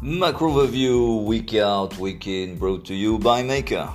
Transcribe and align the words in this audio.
Macro 0.00 0.62
Review, 0.62 1.16
week 1.26 1.56
out, 1.56 1.98
week 1.98 2.28
in, 2.28 2.56
brought 2.56 2.84
to 2.84 2.94
you 2.94 3.18
by 3.18 3.42
Maker. 3.42 3.92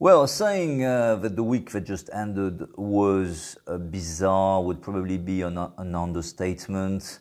Well, 0.00 0.26
saying 0.26 0.84
uh, 0.84 1.14
that 1.16 1.36
the 1.36 1.44
week 1.44 1.70
that 1.70 1.82
just 1.82 2.10
ended 2.12 2.66
was 2.76 3.56
uh, 3.68 3.78
bizarre 3.78 4.60
would 4.64 4.82
probably 4.82 5.16
be 5.16 5.42
an, 5.42 5.56
an 5.78 5.94
understatement. 5.94 7.20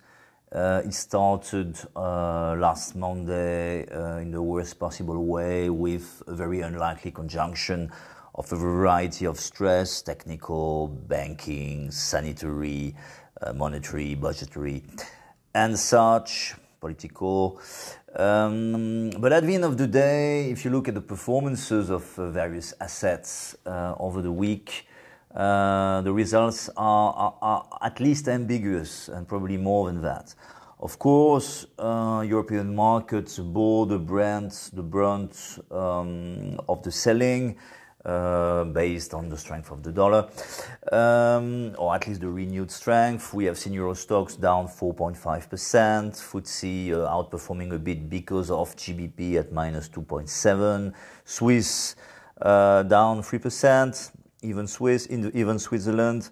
Uh, 0.52 0.82
it 0.84 0.94
started 0.96 1.78
uh, 1.96 2.56
last 2.58 2.96
Monday 2.96 3.88
uh, 3.90 4.18
in 4.18 4.32
the 4.32 4.42
worst 4.42 4.80
possible 4.80 5.24
way 5.24 5.70
with 5.70 6.24
a 6.26 6.34
very 6.34 6.62
unlikely 6.62 7.12
conjunction 7.12 7.92
of 8.34 8.52
a 8.52 8.56
variety 8.56 9.26
of 9.26 9.40
stress 9.40 10.02
technical, 10.02 10.88
banking, 10.88 11.92
sanitary, 11.92 12.96
monetary, 13.54 14.16
budgetary, 14.16 14.84
and 15.54 15.78
such, 15.78 16.56
political. 16.80 17.60
Um, 18.16 19.10
but 19.20 19.34
at 19.34 19.44
the 19.44 19.56
end 19.56 19.66
of 19.66 19.78
the 19.78 19.88
day, 19.88 20.52
if 20.52 20.64
you 20.64 20.72
look 20.72 20.88
at 20.88 20.94
the 20.94 21.02
performances 21.02 21.90
of 21.90 22.18
uh, 22.18 22.30
various 22.30 22.74
assets 22.80 23.56
uh, 23.66 23.96
over 24.00 24.22
the 24.22 24.32
week, 24.32 24.88
uh, 25.36 26.02
the 26.02 26.14
results 26.14 26.70
are, 26.78 27.14
are, 27.14 27.36
are, 27.42 27.80
at 27.82 28.00
least 28.00 28.30
ambiguous 28.30 29.10
and 29.10 29.28
probably 29.28 29.58
more 29.58 29.88
than 29.88 30.02
that. 30.02 30.34
Of 30.80 30.98
course, 30.98 31.66
uh, 31.78 32.24
European 32.26 32.74
markets 32.76 33.40
bore 33.40 33.86
the 33.86 34.00
brunt, 34.00 34.70
the 34.72 34.84
brunt 34.84 35.60
um, 35.72 36.60
of 36.70 36.84
the 36.84 36.92
selling 36.92 37.58
uh, 38.06 38.64
based 38.66 39.14
on 39.14 39.30
the 39.30 39.38
strength 39.38 39.72
of 39.72 39.84
the 39.84 39.92
dollar, 39.92 40.28
um, 40.92 41.76
or 41.78 41.96
at 41.96 42.08
least 42.08 42.22
the 42.22 42.30
renewed 42.30 42.72
strength. 42.72 43.34
We 43.34 43.46
have 43.46 43.58
seen 43.58 43.74
Euro 43.74 43.94
Stoxx 43.94 44.40
down 44.40 44.68
4.5%, 44.68 45.18
FTSE 45.20 46.92
uh, 46.92 46.96
outperforming 47.10 47.74
a 47.74 47.80
bit 47.80 48.10
because 48.10 48.50
of 48.52 48.76
GBP 48.76 49.36
at 49.36 49.52
minus 49.52 49.76
minus 49.76 49.90
2.7%. 49.90 50.94
Swiss 51.24 51.96
uh, 52.42 52.84
down 52.84 53.22
3%, 53.22 54.12
even 54.42 54.68
Swiss, 54.68 55.08
even 55.10 55.60
Switzerland. 55.60 56.30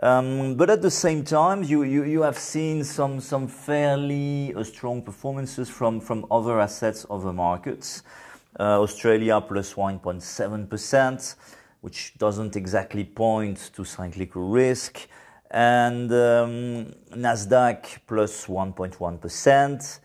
Um, 0.00 0.54
but 0.54 0.70
at 0.70 0.80
the 0.80 0.90
same 0.90 1.24
time, 1.24 1.64
you, 1.64 1.82
you, 1.82 2.04
you 2.04 2.22
have 2.22 2.38
seen 2.38 2.84
some, 2.84 3.20
some 3.20 3.48
fairly 3.48 4.54
uh, 4.54 4.62
strong 4.62 5.02
performances 5.02 5.68
from, 5.68 6.00
from 6.00 6.24
other 6.30 6.60
assets, 6.60 7.04
other 7.10 7.32
markets. 7.32 8.04
Uh, 8.58 8.80
Australia 8.80 9.40
plus 9.40 9.74
1.7%, 9.74 11.34
which 11.80 12.14
doesn't 12.18 12.56
exactly 12.56 13.04
point 13.04 13.70
to 13.74 13.84
cyclical 13.84 14.48
risk. 14.48 15.06
And 15.50 16.10
um, 16.12 16.92
Nasdaq 17.14 17.98
plus 18.06 18.46
1.1. 18.46 20.00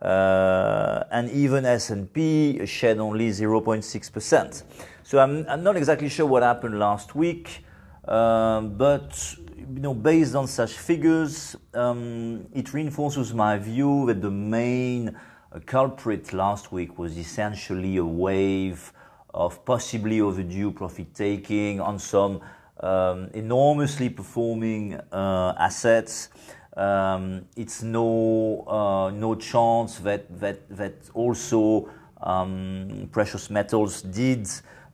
Uh, 0.00 1.04
and 1.10 1.30
even 1.30 1.64
S&P 1.64 2.64
shed 2.66 2.98
only 2.98 3.30
0.6%. 3.30 4.62
So 5.02 5.18
I'm, 5.18 5.46
I'm 5.48 5.62
not 5.62 5.76
exactly 5.76 6.08
sure 6.08 6.26
what 6.26 6.42
happened 6.42 6.78
last 6.78 7.14
week, 7.14 7.64
uh, 8.06 8.60
but 8.60 9.36
you 9.74 9.80
know, 9.80 9.94
based 9.94 10.34
on 10.34 10.46
such 10.46 10.72
figures, 10.72 11.56
um, 11.74 12.46
it 12.54 12.72
reinforces 12.72 13.32
my 13.32 13.58
view 13.58 14.06
that 14.06 14.20
the 14.20 14.30
main 14.30 15.16
uh, 15.56 15.60
culprit 15.66 16.32
last 16.32 16.70
week 16.70 16.98
was 16.98 17.16
essentially 17.16 17.96
a 17.96 18.04
wave 18.04 18.92
of 19.32 19.64
possibly 19.64 20.20
overdue 20.20 20.70
profit 20.70 21.14
taking 21.14 21.80
on 21.80 21.98
some 21.98 22.40
um, 22.80 23.28
enormously 23.32 24.10
performing 24.10 24.94
uh, 25.12 25.54
assets 25.58 26.28
um, 26.76 27.46
it's 27.56 27.82
no 27.82 28.64
uh, 28.68 29.10
no 29.10 29.34
chance 29.34 29.98
that 29.98 30.24
that 30.38 30.68
that 30.68 30.94
also 31.14 31.88
um, 32.20 33.08
precious 33.12 33.50
metals 33.50 34.02
did 34.02 34.46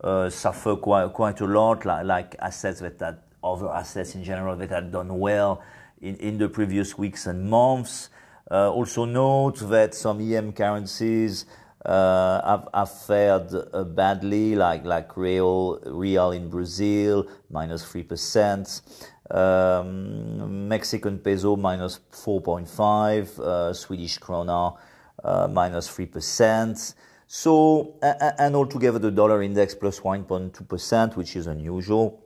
uh, 0.02 0.30
suffer 0.30 0.76
quite 0.76 1.12
quite 1.12 1.40
a 1.40 1.44
lot, 1.44 1.84
like, 1.84 2.04
like 2.04 2.36
assets 2.38 2.80
that 2.80 3.00
had 3.00 3.18
other 3.42 3.68
assets 3.68 4.14
in 4.14 4.22
general 4.22 4.56
that 4.56 4.70
had 4.70 4.92
done 4.92 5.18
well 5.18 5.60
in, 6.00 6.16
in 6.16 6.38
the 6.38 6.48
previous 6.48 6.96
weeks 6.96 7.26
and 7.26 7.50
months. 7.50 8.10
Uh, 8.52 8.70
also 8.70 9.06
note 9.06 9.58
that 9.70 9.94
some 9.94 10.20
EM 10.20 10.52
currencies 10.52 11.46
uh, 11.86 12.60
have, 12.74 12.92
fared 12.92 13.48
uh, 13.54 13.82
badly, 13.82 14.54
like 14.54 14.84
like 14.84 15.16
real 15.16 15.80
real 15.86 16.32
in 16.32 16.50
Brazil 16.50 17.26
minus 17.50 17.82
three 17.84 18.02
percent. 18.02 18.82
Um, 19.30 20.68
Mexican 20.68 21.18
peso 21.18 21.56
minus 21.56 22.00
4.5, 22.12 23.38
uh, 23.38 23.72
Swedish 23.72 24.18
krona 24.18 24.76
uh, 25.24 25.48
minus 25.48 25.88
3%. 25.88 26.94
So, 27.26 27.94
and 28.02 28.54
altogether 28.54 28.98
the 28.98 29.10
dollar 29.10 29.42
index 29.42 29.74
plus 29.74 30.00
1.2%, 30.00 31.16
which 31.16 31.34
is 31.36 31.46
unusual. 31.46 32.22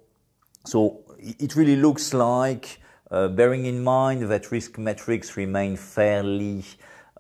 So 0.65 1.05
it 1.19 1.55
really 1.55 1.77
looks 1.77 2.13
like, 2.13 2.81
bearing 3.11 3.67
in 3.67 3.83
mind 3.83 4.23
that 4.23 4.51
risk 4.51 4.79
metrics 4.79 5.37
remain 5.37 5.77
fairly 5.77 6.65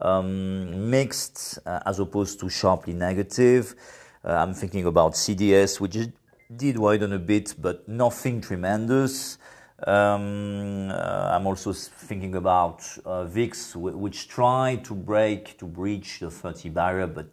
um, 0.00 0.90
mixed 0.90 1.58
uh, 1.66 1.80
as 1.86 1.98
opposed 1.98 2.40
to 2.40 2.48
sharply 2.48 2.92
negative. 2.92 3.74
Uh, 4.24 4.32
I'm 4.32 4.54
thinking 4.54 4.86
about 4.86 5.12
CDS, 5.12 5.80
which 5.80 5.96
did 6.54 6.78
widen 6.78 7.12
a 7.12 7.18
bit, 7.18 7.54
but 7.58 7.88
nothing 7.88 8.40
tremendous. 8.40 9.38
Um, 9.86 10.90
uh, 10.90 11.30
I'm 11.32 11.46
also 11.46 11.72
thinking 11.72 12.34
about 12.34 12.82
uh, 13.04 13.24
VIX, 13.24 13.76
which 13.76 14.28
tried 14.28 14.84
to 14.86 14.94
break, 14.94 15.58
to 15.58 15.66
breach 15.66 16.20
the 16.20 16.30
30 16.30 16.70
barrier, 16.70 17.06
but 17.06 17.28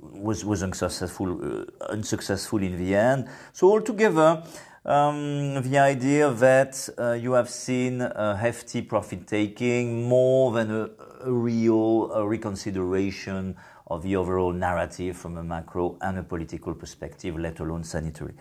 was, 0.00 0.44
was 0.44 0.62
unsuccessful, 0.62 1.62
uh, 1.62 1.84
unsuccessful 1.92 2.62
in 2.62 2.78
the 2.78 2.94
end. 2.94 3.28
So 3.52 3.70
altogether, 3.70 4.42
um, 4.88 5.62
the 5.62 5.78
idea 5.78 6.30
that 6.30 6.88
uh, 6.98 7.12
you 7.12 7.32
have 7.32 7.50
seen 7.50 8.00
a 8.00 8.34
hefty 8.36 8.80
profit 8.80 9.26
taking 9.26 10.08
more 10.08 10.50
than 10.52 10.70
a, 10.70 10.90
a 11.24 11.30
real 11.30 12.10
a 12.12 12.26
reconsideration 12.26 13.54
of 13.88 14.02
the 14.02 14.16
overall 14.16 14.52
narrative 14.52 15.16
from 15.16 15.36
a 15.36 15.44
macro 15.44 15.96
and 16.00 16.18
a 16.18 16.22
political 16.22 16.74
perspective, 16.74 17.38
let 17.38 17.60
alone 17.60 17.84
sanitary. 17.84 18.32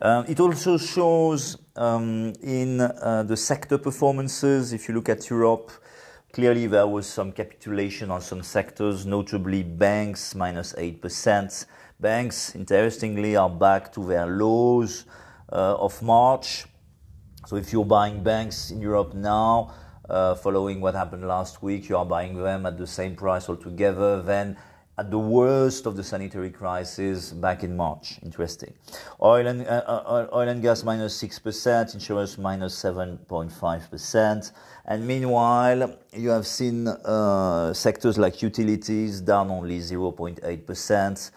Um, 0.00 0.24
it 0.28 0.40
also 0.40 0.78
shows 0.78 1.58
um, 1.76 2.32
in 2.42 2.80
uh, 2.80 3.22
the 3.26 3.36
sector 3.36 3.78
performances, 3.78 4.72
if 4.72 4.88
you 4.88 4.94
look 4.94 5.08
at 5.08 5.28
Europe, 5.28 5.72
clearly 6.32 6.66
there 6.66 6.86
was 6.86 7.06
some 7.06 7.32
capitulation 7.32 8.10
on 8.10 8.20
some 8.20 8.42
sectors, 8.42 9.06
notably 9.06 9.62
banks, 9.62 10.34
minus 10.34 10.74
8%. 10.74 11.66
Banks, 12.00 12.54
interestingly, 12.54 13.36
are 13.36 13.50
back 13.50 13.92
to 13.92 14.04
their 14.04 14.26
lows 14.26 15.04
of 15.52 16.00
March. 16.02 16.66
So 17.46 17.56
if 17.56 17.72
you're 17.72 17.84
buying 17.84 18.22
banks 18.22 18.70
in 18.70 18.80
Europe 18.80 19.14
now, 19.14 19.74
uh, 20.08 20.34
following 20.34 20.80
what 20.80 20.94
happened 20.94 21.26
last 21.26 21.62
week, 21.62 21.88
you 21.88 21.96
are 21.96 22.04
buying 22.04 22.36
them 22.36 22.66
at 22.66 22.78
the 22.78 22.86
same 22.86 23.16
price 23.16 23.48
altogether, 23.48 24.22
then 24.22 24.56
at 24.98 25.10
the 25.10 25.18
worst 25.18 25.86
of 25.86 25.96
the 25.96 26.04
sanitary 26.04 26.50
crisis 26.50 27.32
back 27.32 27.64
in 27.64 27.76
March. 27.76 28.18
Interesting. 28.22 28.74
Oil 29.22 29.46
and, 29.46 29.66
uh, 29.66 29.82
uh 29.86 30.26
oil 30.32 30.48
and 30.48 30.60
gas 30.60 30.84
minus 30.84 31.20
6%, 31.22 31.94
insurance 31.94 32.36
minus 32.36 32.80
7.5%. 32.82 34.52
And 34.84 35.06
meanwhile, 35.06 35.96
you 36.12 36.28
have 36.28 36.46
seen 36.46 36.88
uh, 36.88 37.72
sectors 37.72 38.18
like 38.18 38.42
utilities 38.42 39.20
down 39.20 39.50
only 39.50 39.78
0.8%, 39.78 41.30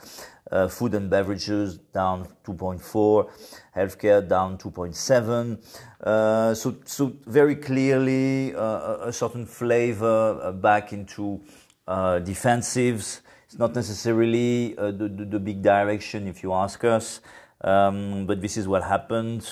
uh, 0.52 0.68
food 0.68 0.94
and 0.94 1.10
beverages 1.10 1.78
down 1.94 2.28
2.4, 2.46 3.30
healthcare 3.76 4.28
down 4.28 4.58
2.7. 4.58 5.58
Uh, 6.02 6.54
so, 6.54 6.76
so 6.86 7.14
very 7.26 7.56
clearly 7.56 8.54
uh, 8.56 9.08
a 9.08 9.14
certain 9.14 9.46
flavor 9.46 10.52
back 10.52 10.94
into 10.94 11.42
defensives 11.88 13.22
it's 13.56 13.60
not 13.60 13.74
necessarily 13.74 14.78
uh, 14.78 14.92
the, 14.92 15.08
the, 15.08 15.26
the, 15.26 15.40
big 15.40 15.62
direction 15.62 16.28
if 16.28 16.44
you 16.44 16.52
ask 16.52 16.84
us, 16.84 17.22
um, 17.62 18.26
but 18.26 18.42
this 18.42 18.58
is 18.58 18.68
what 18.68 18.84
happened. 18.84 19.48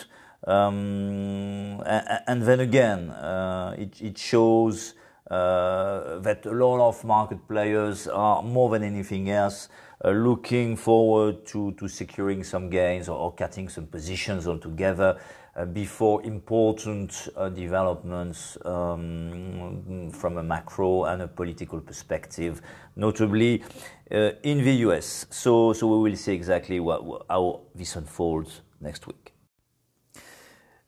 Um, 0.46 1.82
and, 1.86 2.20
and, 2.28 2.42
then 2.42 2.60
again, 2.60 3.12
uh, 3.12 3.76
it, 3.78 4.02
it, 4.02 4.18
shows 4.18 4.94
uh, 5.32 6.20
that 6.20 6.46
a 6.46 6.52
lot 6.52 6.88
of 6.88 7.04
market 7.04 7.48
players 7.48 8.08
are 8.08 8.44
more 8.44 8.70
than 8.70 8.84
anything 8.84 9.30
else 9.30 9.70
uh, 10.04 10.10
looking 10.12 10.76
forward 10.76 11.46
to, 11.46 11.72
to 11.74 11.88
securing 11.88 12.44
some 12.44 12.70
gains 12.70 13.08
or, 13.08 13.18
or 13.18 13.34
cutting 13.34 13.70
some 13.70 13.86
positions 13.88 14.48
altogether 14.48 15.18
uh, 15.56 15.66
before 15.66 16.24
important 16.26 17.30
uh, 17.38 17.48
developments 17.50 18.58
um, 18.66 20.10
from 20.12 20.38
a 20.38 20.44
macro 20.44 21.06
and 21.06 21.22
a 21.22 21.28
political 21.28 21.80
perspective, 21.80 22.62
notably 22.96 23.64
uh, 24.12 24.32
in 24.44 24.64
the 24.64 24.74
US. 24.88 25.26
So, 25.30 25.74
so 25.74 25.88
we 25.88 26.10
will 26.10 26.18
see 26.18 26.34
exactly 26.34 26.80
what, 26.80 27.26
how 27.30 27.62
this 27.76 27.96
unfolds 27.96 28.62
next 28.82 29.08
week. 29.08 29.33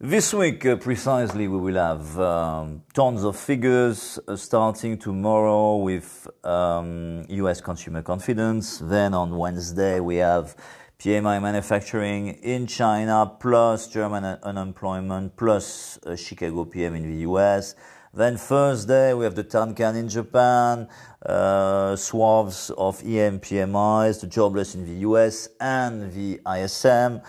This 0.02 0.34
week, 0.34 0.66
uh, 0.66 0.76
precisely, 0.76 1.48
we 1.48 1.58
will 1.58 1.76
have 1.82 2.20
um, 2.20 2.84
tons 2.94 3.24
of 3.24 3.38
figures 3.38 4.20
uh, 4.28 4.36
starting 4.36 4.98
tomorrow 4.98 5.78
with 5.78 6.28
um, 6.44 7.24
US 7.30 7.62
consumer 7.62 8.02
confidence. 8.02 8.80
Then 8.80 9.14
on 9.14 9.38
Wednesday, 9.38 10.02
we 10.02 10.18
have 10.18 10.58
PMI 11.00 11.42
manufacturing 11.42 12.28
in 12.44 12.68
China, 12.68 13.38
plus 13.40 13.88
German 13.88 14.26
unemployment, 14.44 15.38
plus 15.38 15.98
uh, 16.06 16.18
Chicago 16.18 16.66
PM 16.66 16.96
in 16.96 17.10
the 17.10 17.20
US. 17.30 17.76
Then 18.14 18.36
Thursday, 18.36 19.14
we 19.14 19.24
have 19.24 19.36
the 19.36 19.46
Tankan 19.46 19.96
in 19.96 20.10
Japan, 20.10 20.90
uh, 21.26 21.96
swaths 21.96 22.70
of 22.72 23.02
EM 23.02 23.40
PMIs, 23.40 24.20
the 24.20 24.28
jobless 24.28 24.76
in 24.76 24.86
the 24.86 25.08
US, 25.08 25.48
and 25.62 26.12
the 26.12 26.42
ISM. 26.46 27.22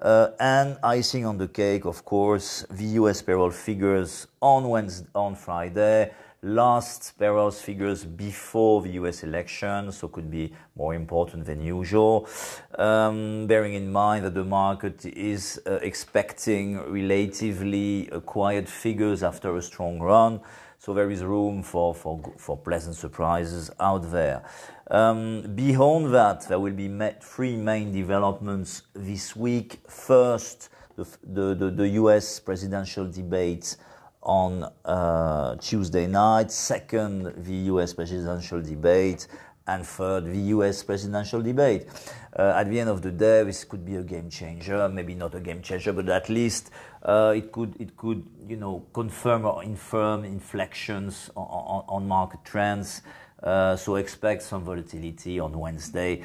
Uh, 0.00 0.30
and 0.38 0.78
icing 0.82 1.26
on 1.26 1.38
the 1.38 1.48
cake, 1.48 1.84
of 1.84 2.04
course, 2.04 2.64
the 2.70 2.84
US 3.00 3.20
payroll 3.20 3.50
figures 3.50 4.28
on 4.40 4.68
Wednesday, 4.68 5.08
on 5.14 5.34
Friday. 5.34 6.12
Last 6.40 7.18
payroll 7.18 7.50
figures 7.50 8.04
before 8.04 8.80
the 8.82 8.90
US 8.90 9.24
election, 9.24 9.90
so 9.90 10.06
could 10.06 10.30
be 10.30 10.52
more 10.76 10.94
important 10.94 11.46
than 11.46 11.60
usual. 11.60 12.28
Um, 12.78 13.48
bearing 13.48 13.74
in 13.74 13.90
mind 13.90 14.24
that 14.24 14.34
the 14.34 14.44
market 14.44 15.04
is 15.04 15.60
uh, 15.66 15.80
expecting 15.82 16.78
relatively 16.78 18.08
uh, 18.12 18.20
quiet 18.20 18.68
figures 18.68 19.24
after 19.24 19.56
a 19.56 19.62
strong 19.62 19.98
run. 19.98 20.40
So 20.78 20.94
there 20.94 21.10
is 21.10 21.24
room 21.24 21.62
for, 21.62 21.92
for, 21.94 22.20
for 22.38 22.56
pleasant 22.56 22.94
surprises 22.94 23.70
out 23.80 24.10
there. 24.10 24.44
Um, 24.90 25.42
beyond 25.54 26.14
that, 26.14 26.48
there 26.48 26.60
will 26.60 26.72
be 26.72 26.88
three 27.20 27.56
main 27.56 27.92
developments 27.92 28.82
this 28.94 29.34
week. 29.34 29.80
First, 29.88 30.70
the, 30.96 31.04
the, 31.24 31.54
the, 31.54 31.70
the 31.70 31.88
US 32.02 32.38
presidential 32.40 33.10
debate 33.10 33.76
on 34.22 34.70
uh, 34.84 35.56
Tuesday 35.56 36.06
night. 36.06 36.52
Second, 36.52 37.34
the 37.44 37.56
US 37.72 37.92
presidential 37.92 38.62
debate. 38.62 39.26
And 39.66 39.84
third, 39.84 40.26
the 40.26 40.54
US 40.56 40.82
presidential 40.82 41.42
debate. 41.42 41.86
Uh, 42.38 42.52
at 42.54 42.70
the 42.70 42.78
end 42.78 42.88
of 42.88 43.02
the 43.02 43.10
day, 43.10 43.42
this 43.42 43.64
could 43.64 43.84
be 43.84 43.96
a 43.96 44.02
game 44.02 44.30
changer. 44.30 44.88
Maybe 44.88 45.14
not 45.14 45.34
a 45.34 45.40
game 45.40 45.60
changer, 45.60 45.92
but 45.92 46.08
at 46.08 46.28
least 46.28 46.70
uh, 47.02 47.34
it 47.36 47.50
could 47.50 47.74
it 47.80 47.96
could 47.96 48.24
you 48.48 48.56
know 48.56 48.86
confirm 48.92 49.44
or 49.44 49.64
infirm 49.64 50.24
inflections 50.24 51.30
on, 51.36 51.46
on, 51.46 51.84
on 51.88 52.08
market 52.08 52.44
trends. 52.44 53.02
Uh, 53.42 53.76
so 53.76 53.96
expect 53.96 54.42
some 54.42 54.62
volatility 54.62 55.38
on 55.38 55.56
Wednesday. 55.58 56.24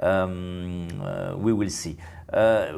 Um, 0.00 0.88
uh, 1.02 1.34
we 1.36 1.52
will 1.52 1.70
see. 1.70 1.96
Uh, 2.32 2.72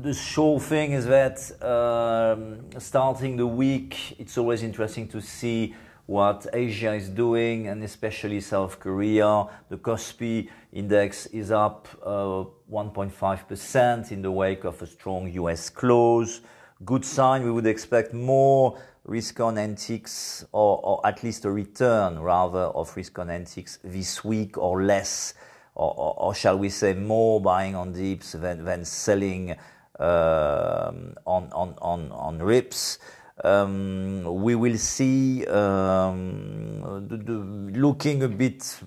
the 0.00 0.14
sure 0.14 0.60
thing 0.60 0.92
is 0.92 1.06
that 1.06 1.38
um, 1.60 2.60
starting 2.80 3.36
the 3.36 3.46
week, 3.46 4.16
it's 4.18 4.38
always 4.38 4.62
interesting 4.62 5.08
to 5.08 5.20
see 5.20 5.74
what 6.06 6.46
Asia 6.52 6.94
is 6.94 7.08
doing, 7.08 7.68
and 7.68 7.82
especially 7.82 8.40
South 8.40 8.78
Korea. 8.80 9.46
The 9.68 9.76
Kospi 9.76 10.48
index 10.72 11.26
is 11.26 11.50
up 11.50 11.88
1.5% 12.04 14.12
in 14.12 14.22
the 14.22 14.30
wake 14.30 14.64
of 14.64 14.80
a 14.82 14.86
strong 14.86 15.30
US 15.32 15.68
close 15.70 16.40
good 16.84 17.04
sign. 17.04 17.44
We 17.44 17.50
would 17.50 17.66
expect 17.66 18.12
more 18.12 18.78
risk 19.04 19.40
on 19.40 19.56
NTIX 19.56 20.46
or, 20.52 20.80
or 20.82 21.06
at 21.06 21.22
least 21.22 21.44
a 21.44 21.50
return 21.50 22.18
rather 22.18 22.60
of 22.60 22.94
risk 22.96 23.18
on 23.18 23.28
NTIX 23.28 23.78
this 23.84 24.24
week 24.24 24.58
or 24.58 24.82
less, 24.82 25.34
or, 25.74 25.94
or, 25.96 26.14
or 26.18 26.34
shall 26.34 26.58
we 26.58 26.68
say 26.68 26.94
more 26.94 27.40
buying 27.40 27.74
on 27.74 27.92
dips 27.92 28.32
than, 28.32 28.64
than 28.64 28.84
selling 28.84 29.52
um, 29.98 31.14
on, 31.26 31.50
on, 31.52 31.74
on, 31.80 32.10
on 32.12 32.38
rips. 32.38 32.98
Um, 33.42 34.42
we 34.42 34.54
will 34.54 34.78
see 34.78 35.44
um, 35.46 37.06
the, 37.08 37.16
the, 37.16 37.32
looking 37.78 38.22
a 38.22 38.28
bit 38.28 38.80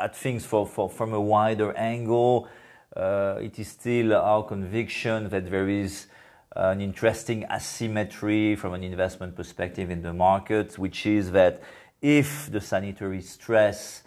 at 0.00 0.14
things 0.14 0.44
for, 0.44 0.66
for, 0.66 0.88
from 0.88 1.12
a 1.12 1.20
wider 1.20 1.72
angle. 1.76 2.48
Uh, 2.94 3.38
it 3.42 3.58
is 3.58 3.68
still 3.68 4.14
our 4.14 4.44
conviction 4.44 5.28
that 5.28 5.50
there 5.50 5.68
is 5.68 6.06
an 6.54 6.80
interesting 6.80 7.44
asymmetry 7.52 8.56
from 8.56 8.74
an 8.74 8.82
investment 8.82 9.36
perspective 9.36 9.90
in 9.90 10.02
the 10.02 10.12
market, 10.12 10.78
which 10.78 11.04
is 11.04 11.32
that 11.32 11.62
if 12.00 12.50
the 12.50 12.60
sanitary 12.60 13.20
stress 13.20 14.02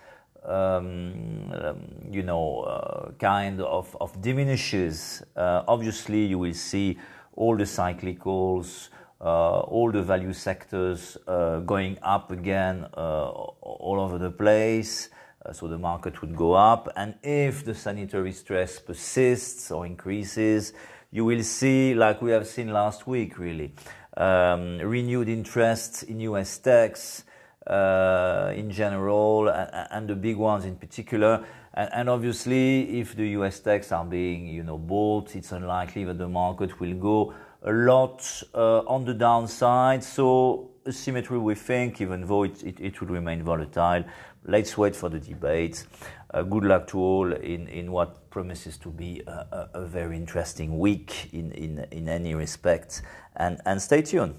um, 0.46 1.52
um, 1.54 1.82
you 2.10 2.24
know, 2.24 2.62
uh, 2.62 3.12
kind 3.20 3.62
of, 3.62 3.96
of 4.00 4.20
diminishes, 4.22 5.22
uh, 5.36 5.64
obviously 5.68 6.26
you 6.26 6.40
will 6.40 6.54
see 6.54 6.98
all 7.36 7.56
the 7.56 7.66
cyclicals, 7.66 8.90
all 9.28 9.92
the 9.92 10.02
value 10.02 10.34
sectors 10.34 11.18
uh, 11.28 11.60
going 11.60 11.98
up 12.02 12.32
again 12.32 12.86
uh, 12.96 13.30
all 13.30 14.00
over 14.00 14.18
the 14.18 14.32
place. 14.32 15.10
Uh, 15.46 15.54
so 15.54 15.68
the 15.68 15.78
market 15.78 16.22
would 16.22 16.36
go 16.36 16.54
up. 16.54 16.90
And 16.96 17.16
if 17.24 17.64
the 17.64 17.74
sanitary 17.74 18.34
stress 18.34 18.80
persists 18.80 19.72
or 19.72 19.86
increases, 19.86 20.74
you 21.12 21.26
will 21.26 21.44
see, 21.44 21.94
like 21.94 22.22
we 22.22 22.32
have 22.32 22.48
seen 22.48 22.72
last 22.72 23.08
week, 23.08 23.40
really, 23.40 23.74
um, 24.18 24.78
renewed 24.80 25.30
interest 25.30 26.04
in 26.04 26.20
US 26.22 26.58
techs 26.58 27.24
uh, 27.66 28.52
in 28.56 28.70
general, 28.72 29.48
and, 29.48 29.88
and, 29.92 30.10
the 30.10 30.16
big 30.16 30.38
ones 30.38 30.66
in 30.66 30.76
particular. 30.76 31.46
And, 31.74 31.90
and, 31.94 32.10
obviously, 32.10 33.00
if 33.00 33.16
the 33.16 33.28
US 33.40 33.60
techs 33.60 33.92
are 33.92 34.06
being, 34.06 34.48
you 34.48 34.64
know, 34.64 34.78
bought, 34.78 35.36
it's 35.36 35.52
unlikely 35.52 36.04
that 36.06 36.18
the 36.18 36.28
market 36.28 36.80
will 36.80 36.96
go 36.96 37.34
a 37.64 37.72
lot 37.72 38.44
uh, 38.56 38.80
on 38.80 39.06
the 39.06 39.14
downside. 39.14 40.04
So 40.04 40.72
symmetry, 40.90 41.38
we 41.38 41.56
think, 41.56 42.02
even 42.02 42.26
though 42.26 42.44
it, 42.44 42.64
it, 42.64 42.80
it 42.80 43.02
will 43.02 43.10
remain 43.10 43.44
volatile. 43.44 44.04
Let's 44.46 44.78
wait 44.78 44.96
for 44.96 45.10
the 45.10 45.20
debate. 45.20 45.86
Uh, 46.34 46.44
good 46.44 46.64
luck 46.64 46.88
to 46.88 47.00
all 47.00 47.34
in, 47.34 47.68
in 47.68 47.92
what 47.92 48.30
promises 48.30 48.78
to 48.78 48.90
be 48.90 49.22
a, 49.28 49.32
a, 49.32 49.70
a 49.82 49.86
very 49.86 50.16
interesting 50.16 50.80
week 50.80 51.34
in, 51.34 51.52
in, 51.52 51.86
in 51.92 52.08
any 52.08 52.36
respect. 52.36 53.02
And, 53.36 53.60
and 53.66 53.82
stay 53.82 54.02
tuned. 54.02 54.36